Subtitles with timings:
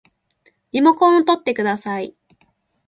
[0.71, 2.15] リモコンをとってください